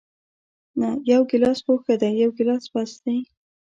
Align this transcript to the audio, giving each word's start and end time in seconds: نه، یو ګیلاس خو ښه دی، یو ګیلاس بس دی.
نه، 0.79 0.89
یو 1.11 1.21
ګیلاس 1.29 1.59
خو 1.65 1.73
ښه 1.83 1.93
دی، 2.01 2.11
یو 2.21 2.31
ګیلاس 2.37 2.65
بس 2.73 2.91
دی. 3.03 3.17